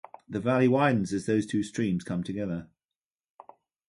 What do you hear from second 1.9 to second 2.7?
come together.